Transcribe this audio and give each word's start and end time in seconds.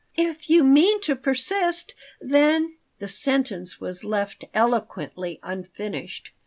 If 0.17 0.49
you 0.49 0.63
mean 0.63 0.99
to 1.01 1.15
persist, 1.15 1.93
then" 2.19 2.79
The 2.97 3.07
sentence 3.07 3.79
was 3.79 4.03
left 4.03 4.43
eloquently 4.51 5.39
unfinished. 5.43 6.31